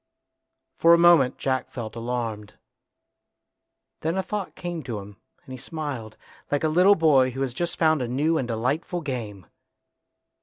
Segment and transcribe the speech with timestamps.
[0.79, 2.55] For a moment Jack felt alarmed.
[3.99, 6.17] Then a thought came to him and he smiled,
[6.51, 9.45] like a little boy who has just found a new and delightful game.